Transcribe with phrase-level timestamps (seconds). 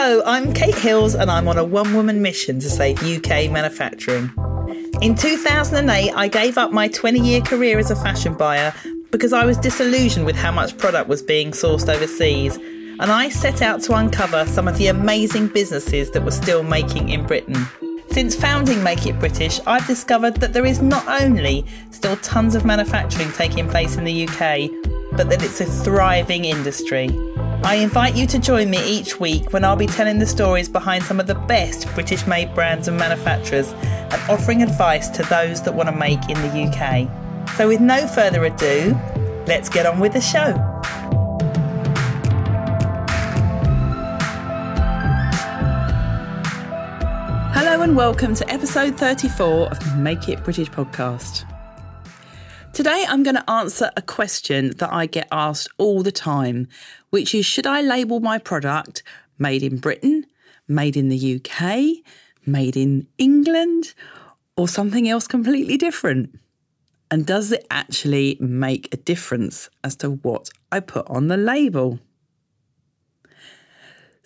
[0.00, 4.30] Hello, I'm Kate Hills and I'm on a one woman mission to save UK manufacturing.
[5.02, 8.72] In 2008, I gave up my 20 year career as a fashion buyer
[9.10, 13.60] because I was disillusioned with how much product was being sourced overseas, and I set
[13.60, 17.66] out to uncover some of the amazing businesses that were still making in Britain.
[18.12, 22.64] Since founding Make It British, I've discovered that there is not only still tons of
[22.64, 24.70] manufacturing taking place in the UK,
[25.16, 27.08] but that it's a thriving industry.
[27.64, 31.02] I invite you to join me each week when I'll be telling the stories behind
[31.02, 35.74] some of the best British made brands and manufacturers and offering advice to those that
[35.74, 37.10] want to make in the UK.
[37.56, 38.96] So, with no further ado,
[39.48, 40.52] let's get on with the show.
[47.52, 51.44] Hello, and welcome to episode 34 of the Make It British podcast.
[52.78, 56.68] Today, I'm going to answer a question that I get asked all the time,
[57.10, 59.02] which is Should I label my product
[59.36, 60.26] made in Britain,
[60.68, 62.04] made in the UK,
[62.46, 63.94] made in England,
[64.56, 66.38] or something else completely different?
[67.10, 71.98] And does it actually make a difference as to what I put on the label?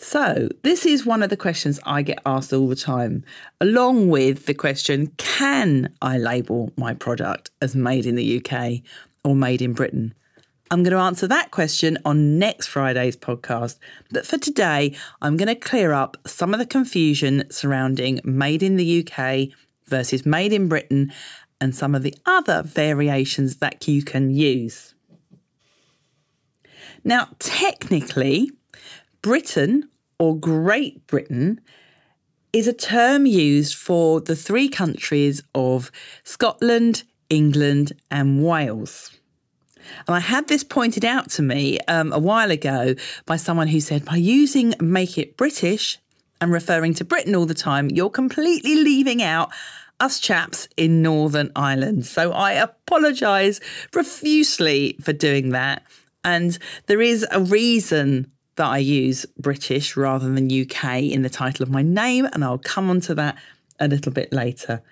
[0.05, 3.25] So, this is one of the questions I get asked all the time,
[3.61, 8.80] along with the question Can I label my product as made in the UK
[9.23, 10.12] or made in Britain?
[10.73, 13.78] I'm going to answer that question on next Friday's podcast.
[14.11, 18.75] But for today, I'm going to clear up some of the confusion surrounding made in
[18.75, 21.12] the UK versus made in Britain
[21.61, 24.97] and some of the other variations that you can use.
[27.05, 28.50] Now, technically,
[29.23, 29.89] Britain
[30.23, 31.61] or Great Britain
[32.53, 35.91] is a term used for the three countries of
[36.23, 39.19] Scotland, England, and Wales.
[40.06, 42.95] And I had this pointed out to me um, a while ago
[43.27, 45.98] by someone who said, by using Make It British
[46.41, 49.51] and referring to Britain all the time, you're completely leaving out
[49.98, 52.07] us chaps in Northern Ireland.
[52.07, 53.58] So I apologise
[53.91, 55.83] profusely for doing that.
[56.23, 61.63] And there is a reason that I use British rather than UK in the title
[61.63, 63.36] of my name, and I'll come on to that
[63.80, 64.83] a little bit later.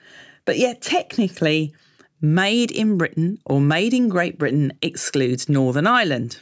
[0.45, 1.75] But yeah, technically,
[2.21, 6.39] made in Britain or made in Great Britain excludes Northern Ireland.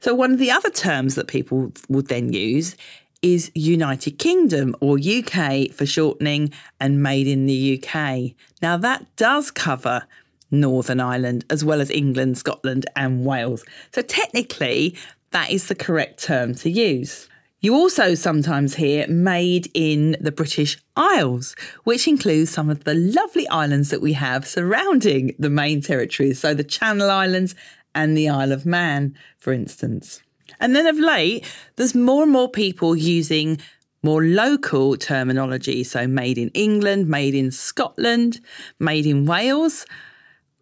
[0.00, 2.76] So, one of the other terms that people would then use
[3.22, 8.32] is United Kingdom or UK for shortening and made in the UK.
[8.62, 10.06] Now, that does cover
[10.50, 13.62] Northern Ireland as well as England, Scotland, and Wales.
[13.92, 14.96] So, technically,
[15.32, 17.28] that is the correct term to use.
[17.62, 21.54] You also sometimes hear made in the British Isles,
[21.84, 26.40] which includes some of the lovely islands that we have surrounding the main territories.
[26.40, 27.54] So the Channel Islands
[27.94, 30.22] and the Isle of Man, for instance.
[30.58, 31.46] And then of late,
[31.76, 33.60] there's more and more people using
[34.02, 35.84] more local terminology.
[35.84, 38.40] So made in England, made in Scotland,
[38.78, 39.84] made in Wales,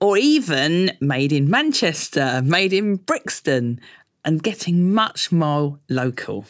[0.01, 3.81] or even made in Manchester, made in Brixton,
[4.25, 6.45] and getting much more local.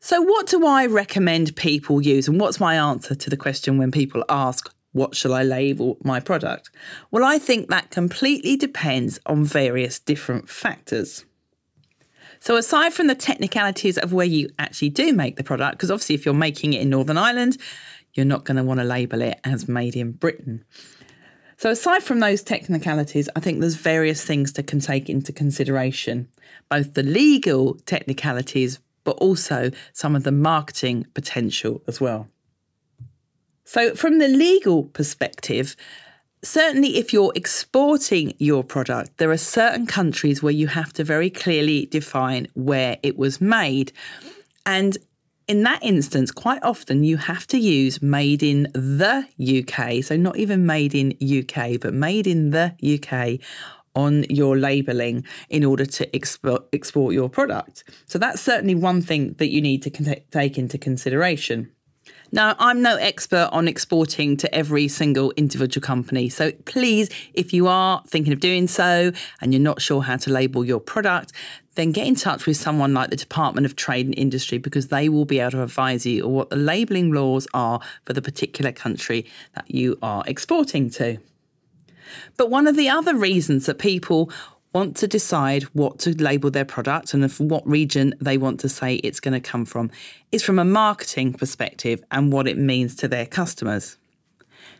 [0.00, 2.28] So, what do I recommend people use?
[2.28, 6.20] And what's my answer to the question when people ask, What shall I label my
[6.20, 6.70] product?
[7.10, 11.24] Well, I think that completely depends on various different factors.
[12.38, 16.14] So, aside from the technicalities of where you actually do make the product, because obviously,
[16.14, 17.58] if you're making it in Northern Ireland,
[18.14, 20.64] you're not going to want to label it as made in Britain.
[21.58, 26.28] So, aside from those technicalities, I think there's various things to can take into consideration,
[26.68, 32.28] both the legal technicalities, but also some of the marketing potential as well.
[33.64, 35.76] So, from the legal perspective,
[36.42, 41.30] certainly if you're exporting your product, there are certain countries where you have to very
[41.30, 43.92] clearly define where it was made.
[44.66, 44.98] And
[45.48, 50.02] in that instance, quite often you have to use made in the UK.
[50.02, 53.40] So, not even made in UK, but made in the UK
[53.94, 57.84] on your labeling in order to export, export your product.
[58.06, 61.70] So, that's certainly one thing that you need to con- take into consideration.
[62.32, 66.28] Now, I'm no expert on exporting to every single individual company.
[66.28, 70.30] So please, if you are thinking of doing so and you're not sure how to
[70.30, 71.32] label your product,
[71.76, 75.08] then get in touch with someone like the Department of Trade and Industry because they
[75.08, 78.72] will be able to advise you on what the labelling laws are for the particular
[78.72, 81.18] country that you are exporting to.
[82.36, 84.30] But one of the other reasons that people
[84.76, 88.96] want to decide what to label their product and what region they want to say
[88.96, 89.90] it's going to come from
[90.32, 93.96] is from a marketing perspective and what it means to their customers.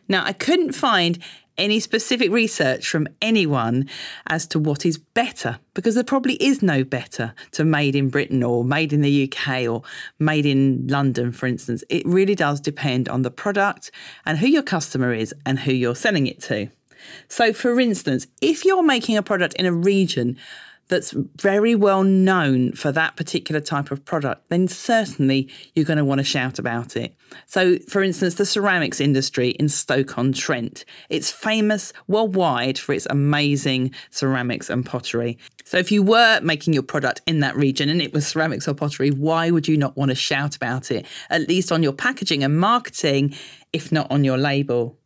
[0.06, 1.19] Now, I couldn't find
[1.56, 3.88] any specific research from anyone
[4.26, 8.43] as to what is better, because there probably is no better to made in Britain
[8.43, 9.81] or made in the UK or
[10.19, 11.82] made in London, for instance.
[11.88, 13.90] It really does depend on the product
[14.26, 16.69] and who your customer is and who you're selling it to.
[17.29, 20.37] So, for instance, if you're making a product in a region
[20.88, 26.05] that's very well known for that particular type of product, then certainly you're going to
[26.05, 27.14] want to shout about it.
[27.47, 34.70] So, for instance, the ceramics industry in Stoke-on-Trent, it's famous worldwide for its amazing ceramics
[34.70, 35.38] and pottery.
[35.64, 38.75] So, if you were making your product in that region and it was ceramics or
[38.75, 42.44] pottery, why would you not want to shout about it, at least on your packaging
[42.44, 43.35] and marketing,
[43.73, 44.97] if not on your label?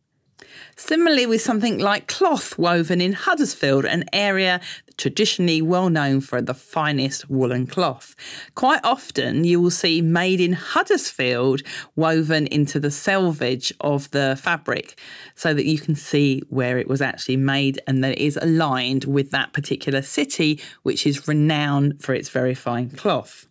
[0.75, 4.61] Similarly, with something like cloth woven in Huddersfield, an area
[4.97, 8.15] traditionally well known for the finest woolen cloth.
[8.55, 11.61] Quite often, you will see made in Huddersfield
[11.95, 14.99] woven into the selvage of the fabric
[15.35, 19.05] so that you can see where it was actually made and that it is aligned
[19.05, 23.47] with that particular city, which is renowned for its very fine cloth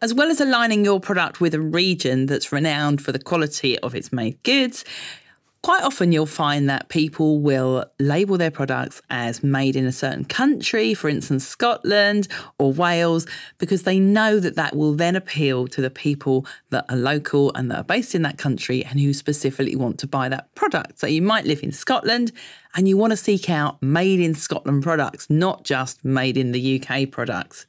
[0.00, 3.94] as well as aligning your product with a region that's renowned for the quality of
[3.94, 4.84] its made goods,
[5.62, 10.24] Quite often, you'll find that people will label their products as made in a certain
[10.24, 12.26] country, for instance, Scotland
[12.58, 13.28] or Wales,
[13.58, 17.70] because they know that that will then appeal to the people that are local and
[17.70, 20.98] that are based in that country and who specifically want to buy that product.
[20.98, 22.32] So you might live in Scotland
[22.74, 26.82] and you want to seek out made in Scotland products, not just made in the
[26.82, 27.66] UK products.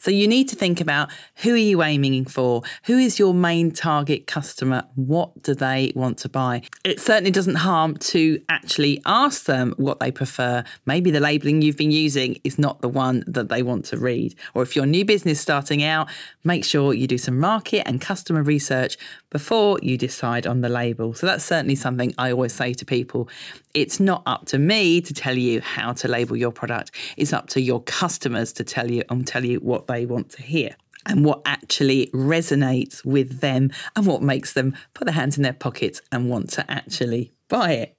[0.00, 2.62] So you need to think about who are you aiming for?
[2.84, 4.84] Who is your main target customer?
[4.94, 6.62] What do they want to buy?
[6.84, 10.64] It certainly doesn't harm to actually ask them what they prefer.
[10.86, 14.34] Maybe the labeling you've been using is not the one that they want to read.
[14.54, 16.08] Or if you're a new business starting out,
[16.44, 18.96] make sure you do some market and customer research
[19.30, 21.14] before you decide on the label.
[21.14, 23.28] So that's certainly something I always say to people.
[23.74, 26.90] It's not up to me to tell you how to label your product.
[27.16, 30.42] It's up to your customers to tell you and tell you what they want to
[30.42, 35.42] hear and what actually resonates with them and what makes them put their hands in
[35.42, 37.96] their pockets and want to actually buy it.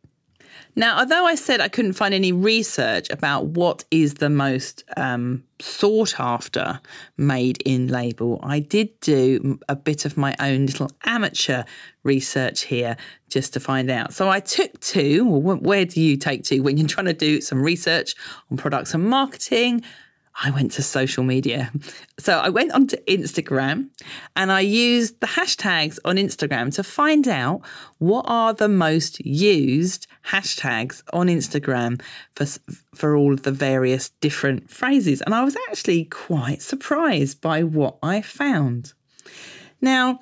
[0.76, 5.44] Now, although I said I couldn't find any research about what is the most um,
[5.60, 6.80] sought after
[7.18, 11.64] made in label, I did do a bit of my own little amateur
[12.04, 12.96] research here
[13.30, 14.14] just to find out.
[14.14, 17.42] So I took two, well, where do you take two when you're trying to do
[17.42, 18.16] some research
[18.50, 19.84] on products and marketing?
[20.44, 21.72] I went to social media.
[22.18, 23.90] So I went onto Instagram
[24.36, 27.62] and I used the hashtags on Instagram to find out
[28.00, 32.02] what are the most used hashtags on Instagram
[32.36, 32.48] for
[32.96, 37.98] for all of the various different phrases and I was actually quite surprised by what
[38.02, 38.94] I found.
[39.80, 40.20] Now,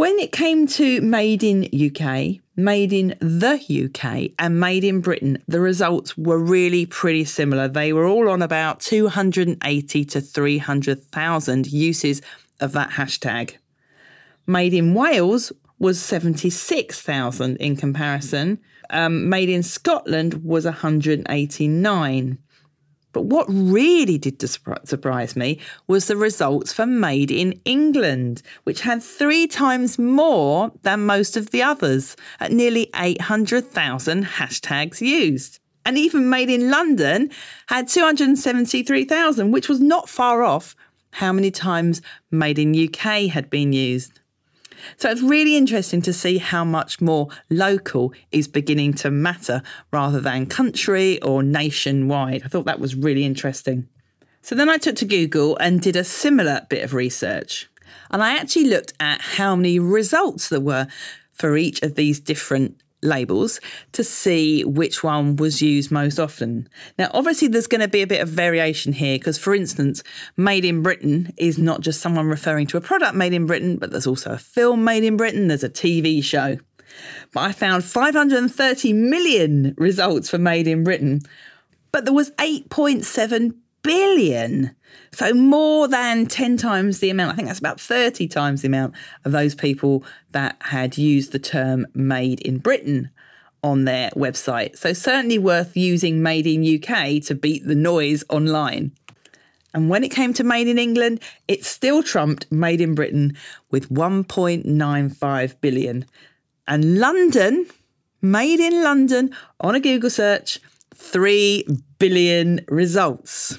[0.00, 5.36] when it came to made in UK, made in the UK, and made in Britain,
[5.46, 7.68] the results were really pretty similar.
[7.68, 12.22] They were all on about 280 to 300,000 uses
[12.60, 13.58] of that hashtag.
[14.46, 18.58] Made in Wales was 76,000 in comparison.
[18.88, 22.38] Um, made in Scotland was 189.
[23.12, 29.02] But what really did surprise me was the results for Made in England, which had
[29.02, 35.58] three times more than most of the others, at nearly 800,000 hashtags used.
[35.84, 37.30] And even Made in London
[37.66, 40.76] had 273,000, which was not far off
[41.12, 44.19] how many times Made in UK had been used.
[44.96, 50.20] So it's really interesting to see how much more local is beginning to matter rather
[50.20, 52.42] than country or nationwide.
[52.44, 53.88] I thought that was really interesting.
[54.42, 57.68] So then I took to Google and did a similar bit of research.
[58.10, 60.86] And I actually looked at how many results there were
[61.32, 63.60] for each of these different labels
[63.92, 66.68] to see which one was used most often.
[66.98, 70.02] Now, obviously, there's going to be a bit of variation here because, for instance,
[70.36, 73.90] Made in Britain is not just someone referring to a product made in Britain, but
[73.90, 76.58] there's also a film made in Britain, there's a TV show.
[77.32, 81.20] But I found 530 million results for Made in Britain,
[81.92, 84.74] but there was 8.7 billion.
[85.12, 88.94] So more than 10 times the amount, I think that's about 30 times the amount
[89.24, 93.10] of those people that had used the term made in Britain
[93.62, 94.76] on their website.
[94.76, 98.92] So certainly worth using made in UK to beat the noise online.
[99.72, 103.36] And when it came to made in England, it still trumped made in Britain
[103.70, 106.04] with 1.95 billion.
[106.66, 107.66] And London,
[108.22, 110.58] made in London on a Google search,
[110.94, 111.64] 3
[111.98, 113.58] billion results.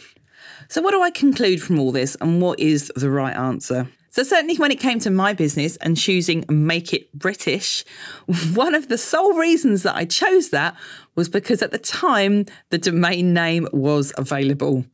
[0.72, 3.90] So, what do I conclude from all this and what is the right answer?
[4.10, 7.84] So, certainly when it came to my business and choosing Make It British,
[8.54, 10.78] one of the sole reasons that I chose that
[11.16, 14.86] was because at the time the domain name was available.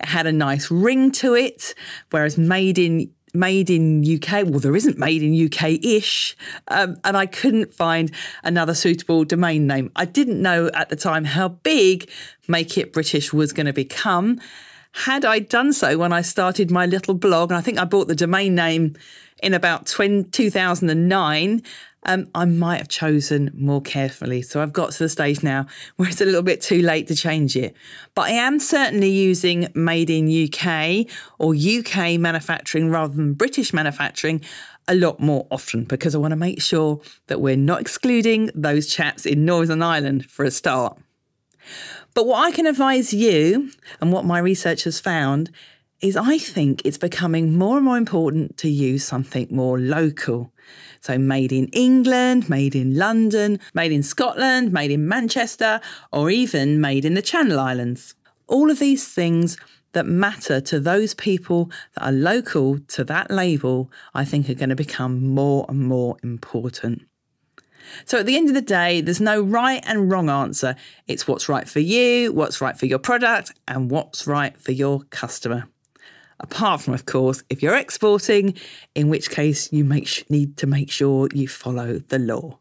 [0.00, 1.74] It had a nice ring to it,
[2.08, 4.46] whereas Made in made in UK.
[4.46, 6.34] Well, there isn't made in UK ish.
[6.68, 8.10] Um, and I couldn't find
[8.42, 9.92] another suitable domain name.
[9.96, 12.08] I didn't know at the time how big
[12.48, 14.40] Make It British was going to become.
[15.04, 18.08] Had I done so when I started my little blog, and I think I bought
[18.08, 18.94] the domain name
[19.42, 21.62] in about 20, 2009,
[22.04, 24.40] um, I might have chosen more carefully.
[24.40, 27.14] So I've got to the stage now where it's a little bit too late to
[27.14, 27.76] change it.
[28.14, 31.06] But I am certainly using made in UK
[31.38, 34.40] or UK manufacturing rather than British manufacturing
[34.88, 38.86] a lot more often because I want to make sure that we're not excluding those
[38.86, 40.98] chaps in Northern Ireland for a start.
[42.14, 43.70] But what I can advise you
[44.00, 45.50] and what my research has found
[46.00, 50.52] is I think it's becoming more and more important to use something more local.
[51.00, 55.80] So, made in England, made in London, made in Scotland, made in Manchester,
[56.12, 58.14] or even made in the Channel Islands.
[58.48, 59.56] All of these things
[59.92, 64.68] that matter to those people that are local to that label, I think are going
[64.68, 67.06] to become more and more important.
[68.04, 70.76] So at the end of the day, there's no right and wrong answer.
[71.06, 75.02] It's what's right for you, what's right for your product, and what's right for your
[75.10, 75.68] customer
[76.40, 78.54] apart from, of course, if you're exporting,
[78.94, 82.58] in which case you make, need to make sure you follow the law.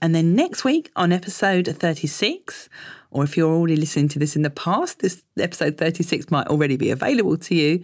[0.00, 2.68] And then next week on episode 36,
[3.10, 6.76] or if you're already listening to this in the past, this episode 36 might already
[6.76, 7.82] be available to you.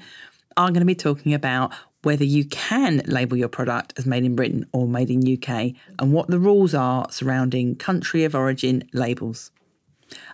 [0.56, 1.72] I'm going to be talking about
[2.02, 6.12] whether you can label your product as made in Britain or made in UK and
[6.12, 9.50] what the rules are surrounding country of origin labels.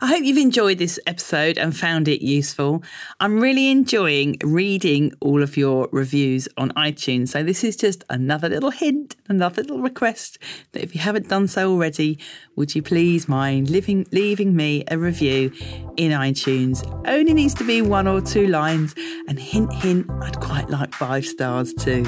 [0.01, 2.83] I hope you've enjoyed this episode and found it useful.
[3.21, 7.29] I'm really enjoying reading all of your reviews on iTunes.
[7.29, 10.39] So, this is just another little hint, another little request
[10.73, 12.19] that if you haven't done so already,
[12.57, 15.53] would you please mind leaving, leaving me a review
[15.97, 16.85] in iTunes?
[17.07, 18.95] Only needs to be one or two lines,
[19.29, 22.05] and hint, hint, I'd quite like five stars too.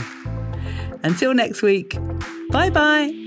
[1.03, 1.97] Until next week,
[2.51, 3.20] bye bye.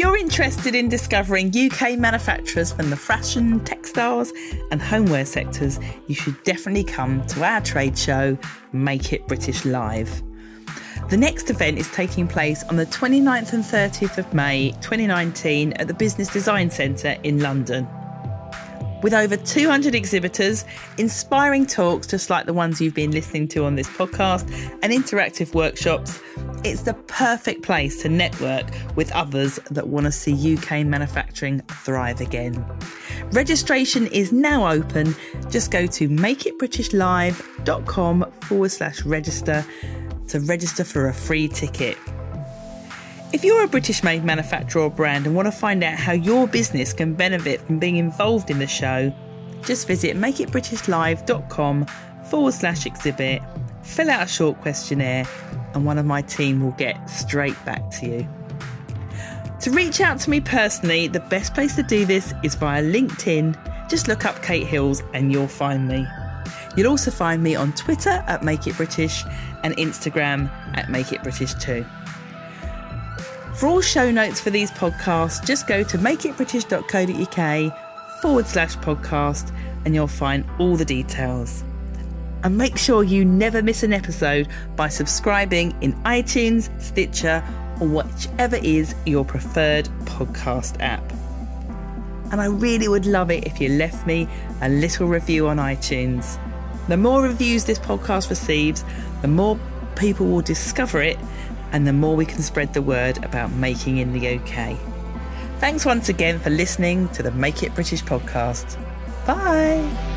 [0.00, 4.32] You're interested in discovering UK manufacturers from the fashion, textiles,
[4.70, 8.38] and homeware sectors, you should definitely come to our trade show,
[8.72, 10.22] Make It British Live.
[11.10, 15.86] The next event is taking place on the 29th and 30th of May 2019 at
[15.86, 17.86] the Business Design Centre in London.
[19.02, 20.64] With over 200 exhibitors,
[20.96, 24.50] inspiring talks just like the ones you've been listening to on this podcast,
[24.82, 26.20] and interactive workshops,
[26.64, 32.20] it's the perfect place to network with others that want to see UK manufacturing thrive
[32.20, 32.64] again.
[33.32, 35.14] Registration is now open.
[35.50, 39.64] Just go to makeitbritishlive.com forward slash register
[40.28, 41.96] to register for a free ticket.
[43.32, 46.48] If you're a British made manufacturer or brand and want to find out how your
[46.48, 49.14] business can benefit from being involved in the show,
[49.62, 51.86] just visit makeitbritishlive.com
[52.28, 53.40] forward slash exhibit,
[53.90, 55.26] fill out a short questionnaire,
[55.74, 58.28] and one of my team will get straight back to you.
[59.60, 63.90] To reach out to me personally, the best place to do this is via LinkedIn.
[63.90, 66.06] Just look up Kate Hills and you'll find me.
[66.76, 69.24] You'll also find me on Twitter at Make It British
[69.62, 71.84] and Instagram at Make It British too.
[73.56, 79.54] For all show notes for these podcasts, just go to makeitbritish.co.uk forward slash podcast
[79.84, 81.64] and you'll find all the details.
[82.42, 87.44] And make sure you never miss an episode by subscribing in iTunes, Stitcher,
[87.80, 91.02] or whichever is your preferred podcast app.
[92.32, 94.28] And I really would love it if you left me
[94.62, 96.38] a little review on iTunes.
[96.88, 98.84] The more reviews this podcast receives,
[99.22, 99.58] the more
[99.96, 101.18] people will discover it
[101.72, 104.76] and the more we can spread the word about making in the UK.
[105.58, 108.78] Thanks once again for listening to the Make It British podcast.
[109.26, 110.09] Bye.